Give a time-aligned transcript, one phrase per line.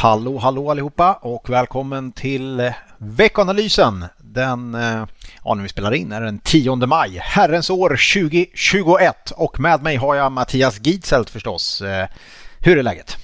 [0.00, 4.04] Hallå, hallå allihopa och välkommen till veckanalysen.
[4.18, 5.06] Den, eh,
[5.44, 9.96] ja när vi spelar in är den 10 maj, herrens år 2021 och med mig
[9.96, 11.82] har jag Mattias Gitzelt förstås.
[11.82, 12.08] Eh,
[12.58, 13.16] hur är läget?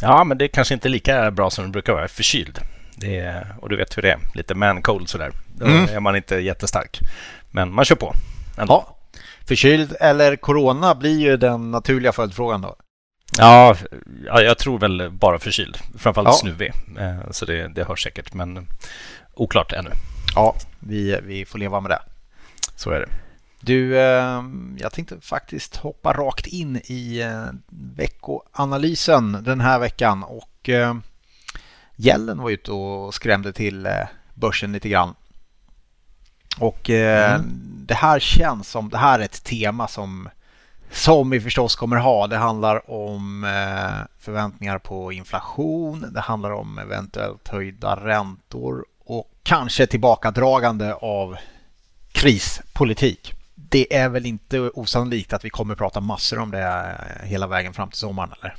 [0.00, 2.08] Ja, men det är kanske inte lika bra som det brukar vara.
[2.08, 2.58] Förkyld.
[2.96, 4.18] Det är, och du vet hur det är.
[4.34, 5.30] Lite man-cold sådär.
[5.46, 5.88] Då mm.
[5.88, 7.00] är man inte jättestark.
[7.50, 8.14] Men man kör på.
[8.58, 8.72] Ändå.
[8.86, 8.96] Ja.
[9.46, 12.76] Förkyld eller corona blir ju den naturliga följdfrågan då.
[13.32, 13.76] Ja,
[14.24, 15.78] jag tror väl bara förkyld.
[15.98, 16.32] Framförallt ja.
[16.32, 16.72] snuvig.
[16.98, 18.66] Eh, så det, det hörs säkert, men
[19.34, 19.90] oklart ännu.
[20.34, 22.02] Ja, vi, vi får leva med det.
[22.76, 23.08] Så är det.
[23.60, 24.42] Du, eh,
[24.78, 30.22] jag tänkte faktiskt hoppa rakt in i eh, veckoanalysen den här veckan.
[30.22, 30.70] Och
[31.96, 33.88] Gällen var ute och skrämde till
[34.34, 35.14] börsen lite grann.
[36.58, 37.42] Och mm.
[37.86, 40.28] det här känns som, det här är ett tema som
[40.90, 42.26] som vi förstås kommer ha.
[42.26, 46.12] Det handlar om eh, förväntningar på inflation.
[46.14, 51.36] Det handlar om eventuellt höjda räntor och kanske tillbakadragande av
[52.12, 53.32] krispolitik.
[53.54, 57.74] Det är väl inte osannolikt att vi kommer prata massor om det eh, hela vägen
[57.74, 58.54] fram till sommaren, eller?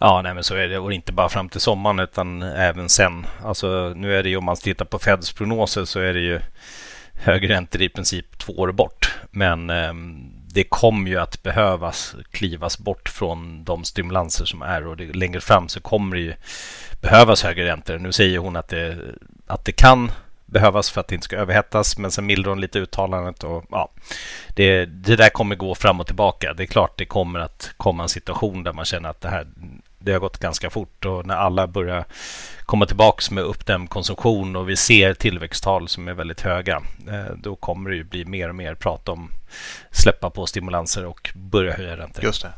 [0.00, 0.78] Ja, nej, men så är det.
[0.78, 3.26] Och inte bara fram till sommaren utan även sen.
[3.44, 6.40] Alltså, nu är det ju om man tittar på Feds prognoser så är det ju
[7.12, 9.18] högre räntor i princip två år bort.
[9.30, 9.92] Men eh,
[10.58, 15.40] det kommer ju att behövas klivas bort från de stimulanser som är och det, längre
[15.40, 16.34] fram så kommer det ju
[17.00, 17.98] behövas högre räntor.
[17.98, 18.98] Nu säger hon att det,
[19.46, 20.10] att det kan
[20.46, 23.90] behövas för att det inte ska överhettas men sen mildrar hon lite uttalandet och ja,
[24.48, 26.54] det, det där kommer gå fram och tillbaka.
[26.54, 29.46] Det är klart det kommer att komma en situation där man känner att det här
[29.98, 32.04] det har gått ganska fort och när alla börjar
[32.62, 37.56] komma tillbaka med uppdämd konsumtion och vi ser tillväxttal som är väldigt höga, eh, då
[37.56, 39.30] kommer det ju bli mer och mer prat om
[39.90, 42.24] släppa på stimulanser och börja höja räntor.
[42.24, 42.52] Just det.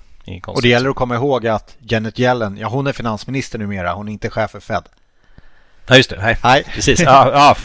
[0.47, 4.09] Och det gäller att komma ihåg att Janet Yellen, ja hon är finansminister numera, hon
[4.09, 4.84] är inte chef för Fed.
[5.87, 6.17] Ja, just det.
[6.23, 6.65] Nej, Nej.
[6.75, 7.00] precis.
[7.05, 7.56] Ja, ja,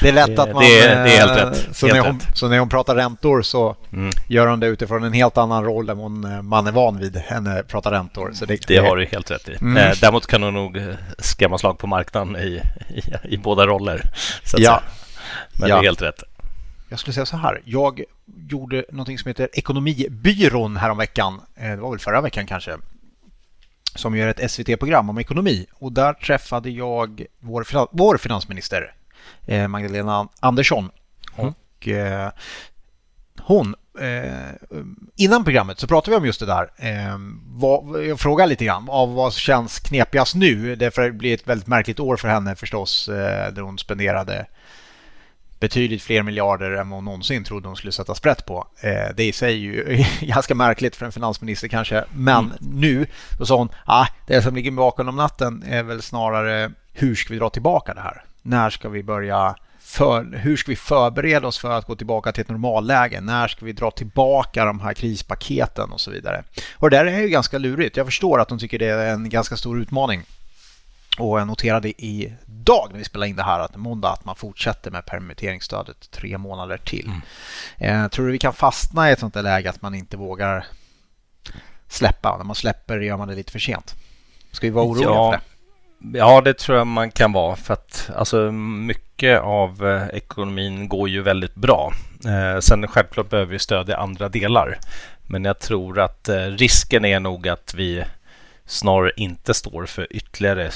[0.00, 0.62] det är lätt att man...
[0.62, 1.76] Det, är, det är helt rätt.
[1.76, 2.36] Så, helt när hon, rätt.
[2.36, 4.10] så när hon pratar räntor så mm.
[4.28, 7.16] gör hon det utifrån en helt annan roll än hon, eh, man är van vid
[7.16, 8.30] henne prata räntor.
[8.34, 9.56] Så det, det har du helt rätt i.
[9.60, 9.76] Mm.
[9.76, 13.02] Eh, däremot kan hon nog eh, skrämma slag på marknaden i, i,
[13.34, 14.02] i båda roller.
[14.44, 14.82] Så ja.
[15.52, 15.76] Men ja.
[15.76, 16.22] det är helt rätt.
[16.88, 17.60] Jag skulle säga så här.
[17.64, 18.02] Jag
[18.50, 21.40] gjorde någonting som heter Ekonomibyrån häromveckan.
[21.54, 22.76] Det var väl förra veckan kanske
[23.94, 25.66] som gör ett SVT-program om ekonomi.
[25.72, 27.66] Och där träffade jag vår,
[27.96, 28.97] vår finansminister Eh,
[29.68, 30.90] Magdalena Andersson.
[31.36, 31.48] Mm.
[31.48, 32.30] Och eh,
[33.40, 34.54] hon Eh,
[35.16, 36.70] innan programmet så pratade vi om just det där.
[36.76, 37.18] Eh,
[38.08, 40.76] jag frågade lite grann av vad känns knepigast nu.
[40.76, 44.46] Det blir ett väldigt märkligt år för henne förstås eh, där hon spenderade
[45.60, 48.66] betydligt fler miljarder än vad hon någonsin trodde hon skulle sätta sprätt på.
[48.80, 52.04] Eh, det i sig är ju ganska märkligt för en finansminister kanske.
[52.14, 52.56] Men mm.
[52.60, 53.06] nu
[53.38, 57.32] då sa hon ah, det som ligger bakom om natten är väl snarare hur ska
[57.32, 58.24] vi dra tillbaka det här?
[58.42, 59.56] När ska vi börja
[59.88, 63.20] för, hur ska vi förbereda oss för att gå tillbaka till ett normalläge?
[63.20, 66.44] När ska vi dra tillbaka de här krispaketen och så vidare?
[66.74, 67.96] Och det där är ju ganska lurigt.
[67.96, 70.22] Jag förstår att de tycker det är en ganska stor utmaning.
[71.18, 74.90] Och jag noterade idag när vi spelade in det här att måndag att man fortsätter
[74.90, 77.10] med permitteringsstödet tre månader till.
[77.78, 78.04] Mm.
[78.04, 80.66] Eh, tror du vi kan fastna i ett sånt där läge att man inte vågar
[81.88, 82.36] släppa?
[82.36, 83.94] När man släpper gör man det lite för sent.
[84.52, 85.32] Ska vi vara oroliga ja.
[85.32, 85.44] för det?
[85.98, 91.08] Ja, det tror jag man kan vara för att alltså, mycket av eh, ekonomin går
[91.08, 91.92] ju väldigt bra.
[92.24, 94.78] Eh, sen självklart behöver vi stödja andra delar.
[95.26, 98.04] Men jag tror att eh, risken är nog att vi
[98.68, 100.70] snarare inte står för ytterligare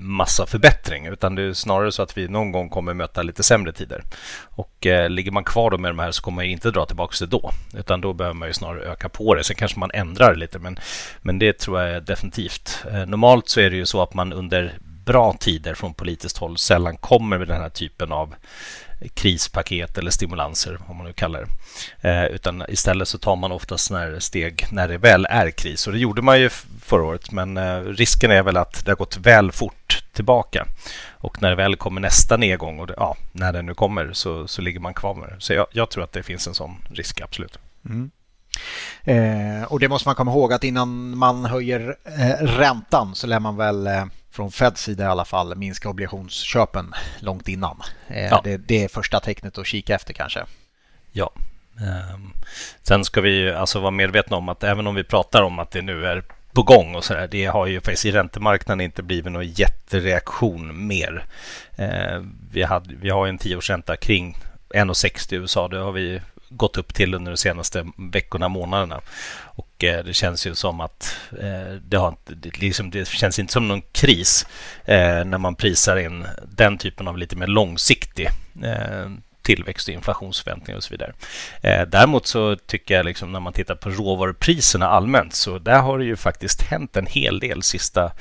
[0.00, 3.72] massa förbättring utan det är snarare så att vi någon gång kommer möta lite sämre
[3.72, 4.02] tider.
[4.42, 7.16] Och eh, ligger man kvar då med de här så kommer man inte dra tillbaka
[7.20, 9.44] det då utan då behöver man ju snarare öka på det.
[9.44, 10.78] Sen kanske man ändrar lite men,
[11.22, 12.84] men det tror jag är definitivt.
[12.92, 16.58] Eh, normalt så är det ju så att man under bra tider från politiskt håll
[16.58, 18.34] sällan kommer med den här typen av
[19.14, 21.46] krispaket eller stimulanser, om man nu kallar
[22.00, 22.08] det.
[22.08, 25.86] Eh, utan istället så tar man oftast sådana här steg när det väl är kris.
[25.86, 26.48] Och det gjorde man ju
[26.82, 30.66] förra året, men eh, risken är väl att det har gått väl fort tillbaka.
[31.10, 34.48] Och när det väl kommer nästa nedgång, och det, ja, när den nu kommer, så,
[34.48, 35.36] så ligger man kvar med det.
[35.38, 37.58] Så jag, jag tror att det finns en sån risk, absolut.
[37.84, 38.10] Mm.
[39.04, 43.40] Eh, och det måste man komma ihåg att innan man höjer eh, räntan så lär
[43.40, 44.04] man väl eh,
[44.36, 47.82] från Feds sida i alla fall minska obligationsköpen långt innan.
[48.08, 48.40] Eh, ja.
[48.44, 50.44] Det, det, är första tecknet att kika efter kanske.
[51.12, 51.30] Ja.
[52.14, 52.32] Um,
[52.82, 55.82] sen ska vi alltså vara medvetna om att även om vi pratar om att det
[55.82, 59.32] nu är på gång och så där, det har ju faktiskt i räntemarknaden inte blivit
[59.32, 61.24] någon jättereaktion mer.
[61.78, 64.36] Uh, vi, hade, vi har en tioårsränta kring
[64.68, 65.68] 1,60 i USA.
[65.68, 69.00] Det har vi gått upp till under de senaste veckorna, månaderna.
[69.38, 73.52] Och eh, det känns ju som att eh, det, har, det, liksom, det känns inte
[73.52, 74.46] som någon kris
[74.84, 76.26] eh, när man prisar in
[76.56, 78.28] den typen av lite mer långsiktig
[79.46, 81.12] tillväxt och inflationsförväntningar och så vidare.
[81.60, 85.98] Eh, däremot så tycker jag liksom när man tittar på råvarupriserna allmänt så där har
[85.98, 88.12] det ju faktiskt hänt en hel del sista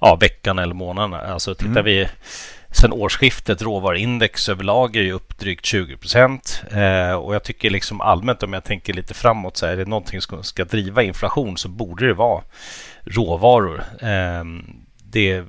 [0.00, 1.20] ja, veckan eller månaderna.
[1.20, 1.84] Alltså tittar mm.
[1.84, 2.08] vi
[2.72, 6.62] Sen årsskiftet råvaruindex överlag är ju upp drygt 20 procent.
[6.70, 10.20] Eh, och jag tycker liksom allmänt om jag tänker lite framåt så är det någonting
[10.20, 12.42] som ska driva inflation så borde det vara
[13.04, 13.84] råvaror.
[14.00, 14.44] Eh,
[15.04, 15.44] det,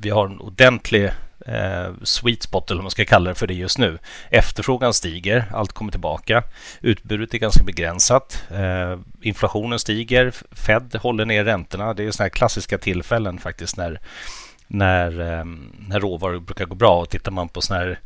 [0.00, 1.10] vi har en ordentlig
[1.46, 3.98] eh, sweet spot eller vad man ska kalla det för det just nu.
[4.30, 6.42] Efterfrågan stiger, allt kommer tillbaka.
[6.80, 8.44] Utbudet är ganska begränsat.
[8.50, 11.94] Eh, inflationen stiger, Fed håller ner räntorna.
[11.94, 14.00] Det är sådana här klassiska tillfällen faktiskt när,
[14.68, 15.44] när, eh,
[15.88, 17.00] när råvaror brukar gå bra.
[17.00, 18.00] Och tittar man på sådana här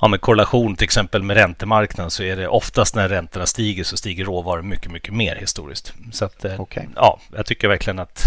[0.00, 3.96] ja, med korrelation till exempel med räntemarknaden så är det oftast när räntorna stiger så
[3.96, 5.92] stiger råvaror mycket, mycket mer historiskt.
[6.12, 6.84] Så att, eh, okay.
[6.96, 8.24] ja, jag tycker verkligen att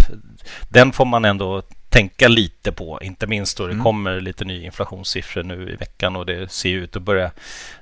[0.70, 1.62] den får man ändå
[1.96, 3.00] tänka lite på.
[3.02, 3.84] Inte minst då det mm.
[3.84, 7.32] kommer lite nya inflationssiffror nu i veckan och det ser ut att börja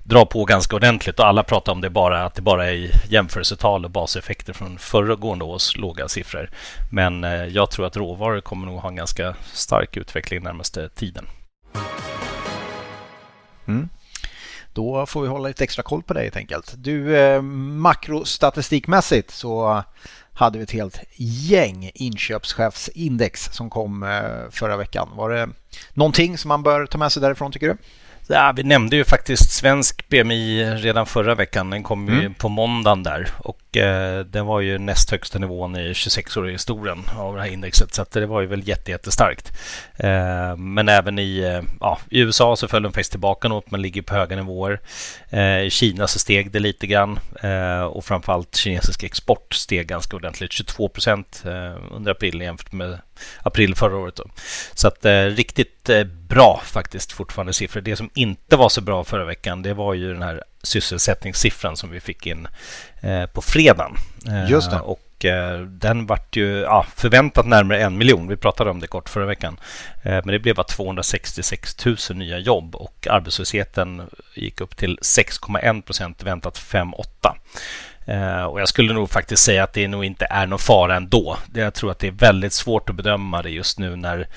[0.03, 1.19] dra på ganska ordentligt.
[1.19, 5.45] Och alla pratar om det bara, att det bara är jämförelsetal och baseffekter från föregående
[5.45, 6.49] års låga siffror.
[6.91, 11.25] Men eh, jag tror att råvaror kommer nog ha en ganska stark utveckling närmaste tiden.
[13.67, 13.89] Mm.
[14.73, 16.73] Då får vi hålla lite extra koll på dig helt enkelt.
[16.77, 19.83] Du, eh, makrostatistikmässigt så
[20.33, 25.09] hade vi ett helt gäng inköpschefsindex som kom eh, förra veckan.
[25.15, 25.49] Var det
[25.93, 27.77] någonting som man bör ta med sig därifrån tycker du?
[28.27, 31.69] Ja, vi nämnde ju faktiskt svensk BMI redan förra veckan.
[31.69, 32.21] Den kom mm.
[32.21, 36.49] ju på måndagen där och eh, den var ju näst högsta nivån i 26 år
[36.49, 37.93] i historien av det här indexet.
[37.93, 39.51] Så att det var ju väl jätte, jättestarkt.
[39.97, 43.81] Eh, men även i, eh, ja, i USA så föll den faktiskt tillbaka något men
[43.81, 44.79] ligger på höga nivåer.
[45.29, 50.15] Eh, I Kina så steg det lite grann eh, och framförallt kinesisk export steg ganska
[50.15, 50.51] ordentligt.
[50.51, 52.99] 22 procent eh, under april jämfört med
[53.39, 54.15] april förra året.
[54.15, 54.25] Då.
[54.73, 55.05] Så att
[55.35, 55.89] riktigt
[56.33, 57.81] bra faktiskt fortfarande siffror.
[57.81, 61.89] Det som inte var så bra förra veckan det var ju den här sysselsättningssiffran som
[61.89, 62.47] vi fick in
[63.01, 63.95] eh, på fredagen.
[64.27, 64.79] Eh, Just det.
[64.79, 68.27] Och eh, den vart ju ja, förväntat närmare en miljon.
[68.27, 69.59] Vi pratade om det kort förra veckan.
[70.03, 74.01] Men det blev bara 266 000 nya jobb och arbetslösheten
[74.35, 77.35] gick upp till 6,1 procent, väntat 5,8.
[78.05, 81.37] Eh, och jag skulle nog faktiskt säga att det nog inte är någon fara ändå.
[81.53, 84.27] Jag tror att det är väldigt svårt att bedöma det just nu när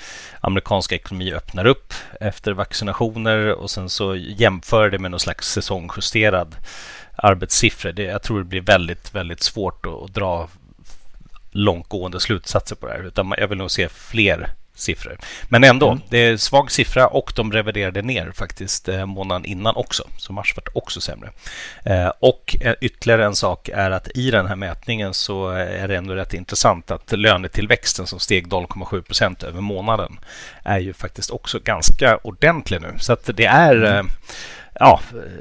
[0.41, 6.55] amerikanska ekonomi öppnar upp efter vaccinationer och sen så jämför det med någon slags säsongjusterad
[7.15, 7.91] arbetssiffror.
[7.91, 10.49] Det, jag tror det blir väldigt, väldigt svårt att, att dra
[11.51, 13.03] långtgående slutsatser på det här.
[13.03, 14.49] Utan jag vill nog se fler
[14.79, 15.17] siffror.
[15.49, 16.01] Men ändå, mm.
[16.09, 20.03] det är svag siffra och de reviderade ner faktiskt eh, månaden innan också.
[20.17, 21.31] Så mars var också sämre.
[21.83, 25.95] Eh, och eh, ytterligare en sak är att i den här mätningen så är det
[25.95, 30.19] ändå rätt intressant att lönetillväxten som steg 0,7 procent över månaden
[30.63, 32.93] är ju faktiskt också ganska ordentlig nu.
[32.99, 34.07] Så att det är mm.
[34.79, 34.99] ja,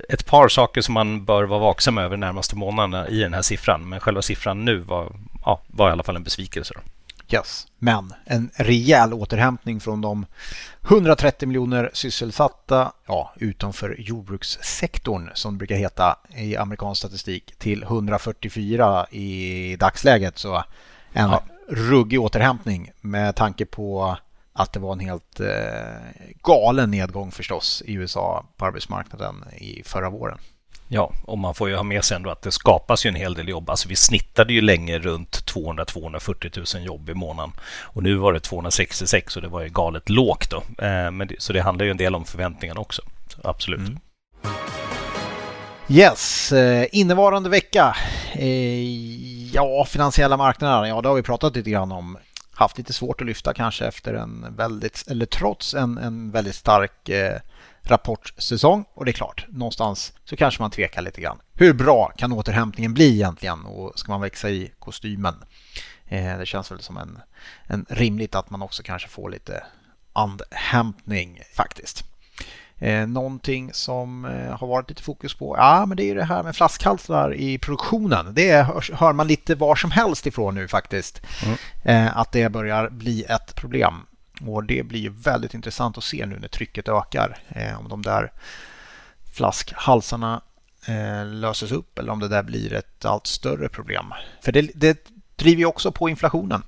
[0.09, 3.43] ett par saker som man bör vara vaksam över de närmaste månaderna i den här
[3.43, 3.89] siffran.
[3.89, 5.13] Men själva siffran nu var,
[5.45, 6.75] ja, var i alla fall en besvikelse.
[6.75, 6.81] Då.
[7.31, 7.67] Yes.
[7.79, 10.27] Men en rejäl återhämtning från de
[10.89, 19.07] 130 miljoner sysselsatta ja, utanför jordbrukssektorn som det brukar heta i amerikansk statistik till 144
[19.11, 20.39] i dagsläget.
[20.39, 20.65] Så
[21.13, 21.43] en ja.
[21.69, 24.17] ruggig återhämtning med tanke på
[24.53, 25.47] att det var en helt eh,
[26.43, 30.39] galen nedgång förstås i USA på arbetsmarknaden i förra våren.
[30.89, 33.35] Ja, och man får ju ha med sig ändå att det skapas ju en hel
[33.35, 33.71] del jobb.
[33.71, 37.53] Alltså vi snittade ju länge runt 200-240 000 jobb i månaden.
[37.83, 40.85] Och nu var det 266 och det var ju galet lågt då.
[40.85, 43.03] Eh, men det, så det handlar ju en del om förväntningarna också.
[43.29, 43.81] Så absolut.
[43.81, 43.99] Mm.
[45.89, 47.97] Yes, eh, innevarande vecka.
[48.33, 50.89] Eh, ja, finansiella marknader.
[50.89, 52.19] Ja, det har vi pratat lite grann om.
[52.55, 57.09] Haft lite svårt att lyfta kanske efter en väldigt, eller trots en, en väldigt stark
[57.91, 61.39] rapportsäsong och det är klart, någonstans så kanske man tvekar lite grann.
[61.55, 65.35] Hur bra kan återhämtningen bli egentligen och ska man växa i kostymen?
[66.07, 67.19] Eh, det känns väl som en,
[67.67, 69.65] en rimligt att man också kanske får lite
[70.13, 72.05] andhämtning faktiskt.
[72.79, 76.43] Eh, någonting som eh, har varit lite fokus på, ja men det är det här
[76.43, 78.35] med flaskhalsar i produktionen.
[78.35, 78.63] Det
[78.93, 81.23] hör, man lite var som helst ifrån nu faktiskt.
[81.85, 82.11] Mm.
[82.15, 83.95] Att det börjar bli ett problem.
[84.41, 87.39] Och det blir ju väldigt intressant att se nu när trycket ökar.
[87.49, 88.33] Eh, om de där
[89.33, 90.43] flaskhalsarna
[90.87, 94.05] eh, löses upp eller om det där blir ett allt större problem.
[94.43, 96.63] För det, det driver ju också på inflationen.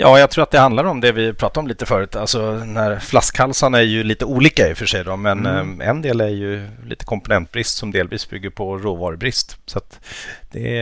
[0.00, 2.16] Ja, jag tror att det handlar om det vi pratade om lite förut.
[2.16, 5.80] Alltså när flaskhalsarna är ju lite olika i och för sig då, men mm.
[5.80, 9.58] en del är ju lite komponentbrist som delvis bygger på råvarubrist.
[9.66, 9.80] Så
[10.50, 10.78] det,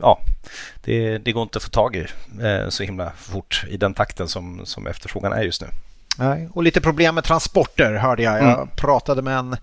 [0.00, 0.20] ja,
[0.84, 2.06] det, det går inte att få tag i
[2.42, 5.68] eh, så himla fort i den takten som, som efterfrågan är just nu.
[6.18, 8.34] Nej, och lite problem med transporter hörde jag.
[8.34, 8.68] Jag mm.
[8.76, 9.56] pratade med en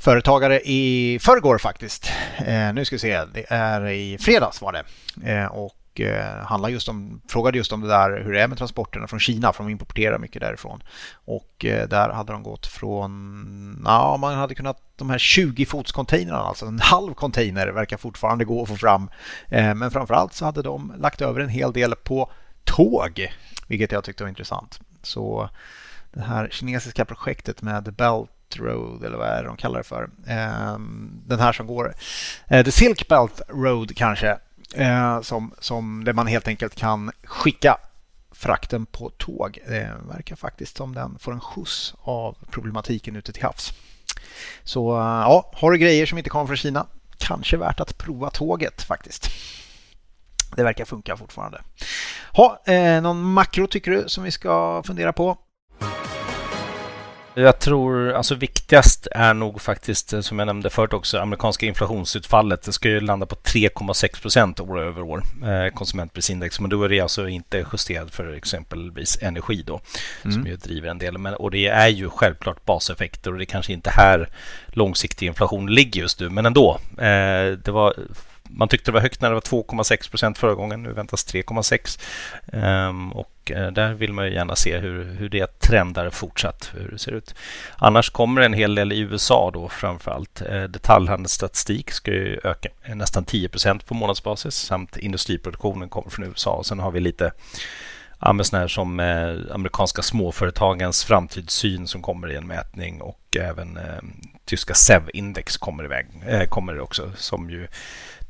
[0.00, 2.12] företagare i förrgår faktiskt.
[2.46, 4.84] Eh, nu ska vi se, det är i fredags var det.
[5.32, 8.48] Eh, och och eh, handlar just om, frågade just om det där hur det är
[8.48, 10.82] med transporterna från Kina för de importerar mycket därifrån.
[11.24, 15.92] Och eh, där hade de gått från, ja man hade kunnat, de här 20 fots
[15.92, 19.10] containrarna, alltså en halv container verkar fortfarande gå att få fram.
[19.48, 22.30] Eh, men framförallt så hade de lagt över en hel del på
[22.64, 23.32] tåg,
[23.66, 24.80] vilket jag tyckte var intressant.
[25.02, 25.50] Så
[26.12, 30.10] det här kinesiska projektet med Belt Road eller vad är det de kallar det för?
[30.26, 31.94] Ehm, den här som går,
[32.48, 34.38] eh, The Silk Belt Road kanske
[34.74, 37.78] eh, som, som där man helt enkelt kan skicka
[38.30, 39.58] frakten på tåg.
[39.66, 43.72] Det verkar faktiskt som den får en skjuts av problematiken ute till havs.
[44.64, 46.86] Så eh, ja, har du grejer som inte kommer från Kina,
[47.18, 49.30] kanske värt att prova tåget faktiskt.
[50.56, 51.62] Det verkar funka fortfarande.
[52.32, 55.38] Ha, eh, någon makro tycker du som vi ska fundera på?
[57.34, 62.62] Jag tror, alltså viktigast är nog faktiskt, eh, som jag nämnde förut också, amerikanska inflationsutfallet.
[62.62, 66.60] Det ska ju landa på 3,6 procent år över år, eh, konsumentprisindex.
[66.60, 69.80] Men då är det alltså inte justerat för exempelvis energi då,
[70.24, 70.34] mm.
[70.34, 71.18] som ju driver en del.
[71.18, 74.28] Men, och det är ju självklart baseffekter och det är kanske inte här
[74.66, 76.78] långsiktig inflation ligger just nu, men ändå.
[76.98, 77.94] Eh, det var
[78.56, 80.82] man tyckte det var högt när det var 2,6 procent förra gången.
[80.82, 82.00] Nu väntas 3,6.
[82.52, 86.70] Um, ehm, och eh, där vill man ju gärna se hur, hur det trendar fortsatt,
[86.74, 87.34] hur det ser ut.
[87.76, 90.42] Annars kommer en hel del i USA då framför allt.
[90.42, 96.50] Eh, detaljhandelsstatistik ska ju öka nästan 10 procent på månadsbasis samt industriproduktionen kommer från USA.
[96.50, 97.32] Och sen har vi lite
[98.22, 103.76] ja, men här som eh, amerikanska småföretagens framtidssyn som kommer i en mätning och även
[103.76, 104.02] eh,
[104.44, 107.68] tyska SEV-index kommer iväg, eh, kommer också som ju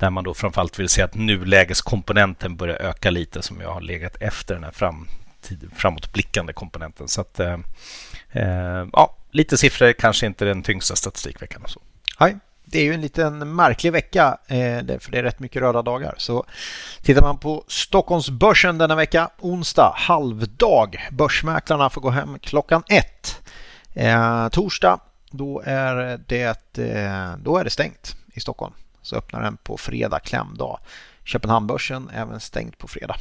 [0.02, 4.16] där man då framförallt vill se att nulägeskomponenten börjar öka lite som jag har legat
[4.20, 5.08] efter den här fram,
[5.76, 7.08] framåtblickande komponenten.
[7.08, 7.58] Så att, eh,
[8.32, 11.62] eh, ja, lite siffror, kanske inte den tyngsta statistikveckan.
[11.62, 11.80] Och så.
[12.18, 15.82] Hej det är ju en liten märklig vecka eh, för det är rätt mycket röda
[15.82, 16.14] dagar.
[16.18, 16.44] Så
[17.02, 21.08] tittar man på Stockholmsbörsen denna vecka, onsdag halvdag.
[21.10, 23.40] Börsmäklarna får gå hem klockan ett.
[23.94, 24.98] Eh, torsdag,
[25.30, 30.20] då är, det, eh, då är det stängt i Stockholm så öppnar den på fredag,
[30.20, 30.78] klämdag.
[31.24, 33.16] Köpenhamnbörsen även stängt på fredag.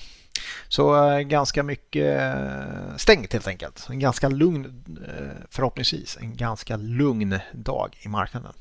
[0.67, 3.88] Så eh, ganska mycket eh, stängt helt enkelt.
[3.89, 8.53] En ganska lugn, eh, förhoppningsvis, en ganska lugn dag i marknaden.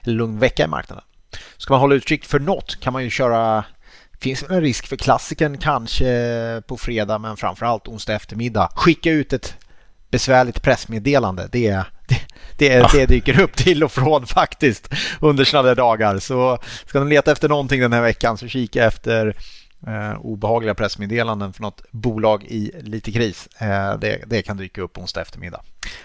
[0.00, 1.04] En lugn vecka i marknaden.
[1.56, 3.64] Ska man hålla utkik för något kan man ju köra
[4.20, 8.72] Finns en risk för klassiken kanske på fredag men framförallt onsdag eftermiddag.
[8.74, 9.54] Skicka ut ett
[10.10, 11.48] besvärligt pressmeddelande.
[11.52, 12.20] Det är det,
[12.58, 14.88] det, det dyker upp till och från faktiskt
[15.20, 16.18] under sådana dagar.
[16.18, 19.36] Så ska ni leta efter någonting den här veckan så kika efter
[19.86, 23.48] eh, obehagliga pressmeddelanden för något bolag i lite kris.
[23.58, 25.62] Eh, det, det, kan dyka upp onsdag eftermiddag.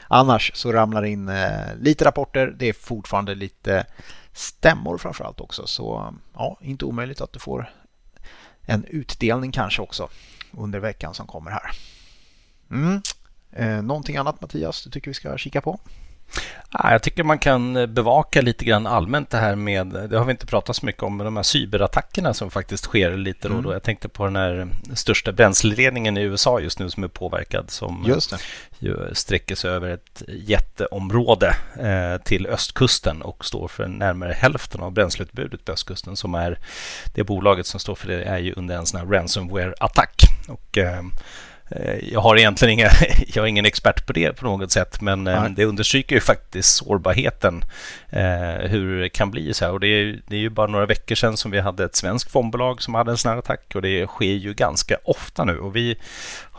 [0.08, 2.53] Annars så ramlar in eh, lite rapporter.
[2.58, 3.86] Det är fortfarande lite
[4.34, 5.67] stämmor framförallt också.
[5.67, 7.70] Så ja, inte omöjligt att du får
[8.62, 10.10] en utdelning kanske också
[10.51, 11.72] under veckan som kommer här.
[12.72, 13.01] Mm.
[13.53, 15.79] Eh, någonting annat Mattias du tycker vi ska kika på?
[16.74, 20.46] Jag tycker man kan bevaka lite grann allmänt det här med, det har vi inte
[20.46, 23.53] pratat så mycket om, men de här cyberattackerna som faktiskt sker lite då.
[23.53, 23.63] Mm.
[23.63, 23.74] då.
[23.74, 28.20] Jag tänkte på den här största bränsleledningen i USA just nu som är påverkad som
[28.79, 29.15] det.
[29.15, 35.65] sträcker sig över ett jätteområde eh, till östkusten och står för närmare hälften av bränsleutbudet
[35.65, 36.60] på östkusten som är
[37.13, 40.24] det bolaget som står för det är ju under en sån här ransomware-attack.
[40.48, 41.03] Och, eh, Eh,
[42.12, 42.90] jag har egentligen inga,
[43.28, 45.54] jag är ingen expert på det på något sätt, men Nej.
[45.56, 47.63] det understryker ju faktiskt sårbarheten,
[48.10, 49.72] eh, hur det kan bli så här.
[49.72, 52.32] Och det är, det är ju bara några veckor sedan som vi hade ett svenskt
[52.32, 55.60] fondbolag som hade en sån här attack och det sker ju ganska ofta nu.
[55.60, 55.98] Och vi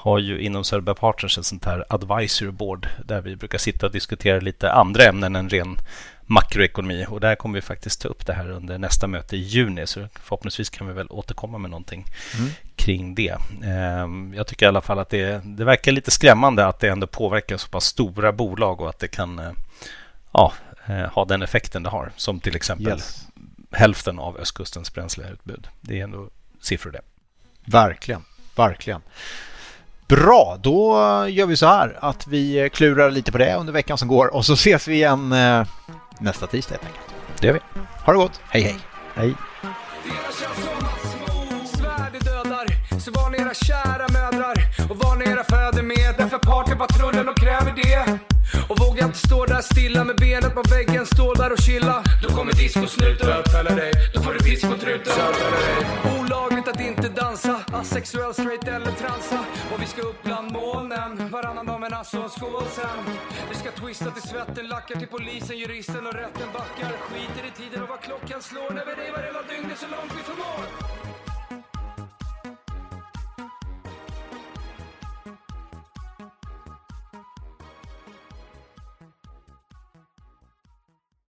[0.02, 3.92] har ju inom Söderberg Partners ett sånt här advisory board där vi brukar sitta och
[3.92, 5.78] diskutera lite andra ämnen än ren
[6.26, 9.86] makroekonomi och där kommer vi faktiskt ta upp det här under nästa möte i juni
[9.86, 12.06] så förhoppningsvis kan vi väl återkomma med någonting
[12.38, 12.50] mm.
[12.76, 13.36] kring det.
[13.64, 17.06] Ehm, jag tycker i alla fall att det, det verkar lite skrämmande att det ändå
[17.06, 19.52] påverkar så pass stora bolag och att det kan eh,
[20.32, 20.52] ja,
[20.86, 23.26] eh, ha den effekten det har som till exempel yes.
[23.70, 25.68] hälften av östkustens bränsleutbud.
[25.80, 26.28] Det är ändå
[26.60, 27.00] siffror det.
[27.64, 28.24] Verkligen,
[28.56, 29.00] verkligen.
[30.08, 30.94] Bra, då
[31.28, 34.46] gör vi så här att vi klurar lite på det under veckan som går och
[34.46, 35.66] så ses vi igen eh,
[36.22, 37.14] nästa tisdag helt enkelt.
[37.40, 37.60] Det gör vi.
[38.04, 38.40] Ha det gott.
[38.48, 38.76] Hej hej.
[39.14, 39.34] Hej.
[43.00, 44.54] Så varna era kära mödrar
[44.90, 46.14] och varna era fäder med.
[46.18, 48.18] Därför partypatrullen de kräver det.
[48.68, 52.02] Och våga inte stå där stilla med benet på väggen, stå där och chilla.
[52.22, 53.92] Då kommer discosnuten bötfälla dig.
[54.14, 55.12] Då får du discotruten.
[56.20, 59.38] Olagligt att inte dansa, asexuell, straight eller transa.
[59.74, 60.91] Och vi ska upp bland molnen,
[61.32, 63.16] varannan dag men alltså en skål sen.
[63.48, 66.92] Vi ska twista till svetten, lackar till polisen, juristen och rätten backar.
[66.98, 70.22] Skiter i tiden och vad klockan slår när vi revar hela dygnet så långt vi
[70.22, 71.01] förmår.